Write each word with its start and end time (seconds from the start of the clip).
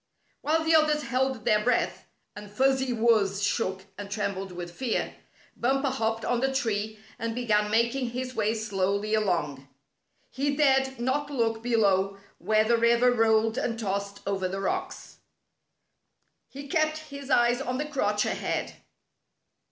While 0.41 0.63
the 0.63 0.73
others 0.73 1.03
held 1.03 1.45
their 1.45 1.63
breath, 1.63 2.07
and 2.35 2.49
Fuzzy 2.49 2.91
Wuzz 2.91 3.43
shook 3.43 3.85
and 3.99 4.09
trembled 4.09 4.51
with 4.51 4.71
fear. 4.73 5.13
Bumper 5.55 5.91
hopped 5.91 6.25
on 6.25 6.39
the 6.39 6.51
tree, 6.51 6.97
and 7.19 7.35
began 7.35 7.69
making 7.69 8.09
his 8.09 8.33
way 8.33 8.55
slowly 8.55 9.13
along. 9.13 9.67
He 10.31 10.55
dared 10.55 10.99
not 10.99 11.29
look 11.29 11.61
below 11.61 12.17
where 12.39 12.61
A 12.61 12.63
Test 12.63 12.73
of 12.73 12.79
Courage 12.79 12.89
49 12.89 12.99
the 12.99 13.05
river 13.05 13.11
rolled 13.15 13.57
and 13.59 13.77
tossed 13.79 14.21
over 14.25 14.47
the 14.47 14.59
rocks. 14.59 15.17
He 16.47 16.67
kept 16.67 16.97
his 17.11 17.29
eyes 17.29 17.61
on 17.61 17.77
the 17.77 17.85
crotch 17.85 18.25
ahead. 18.25 18.73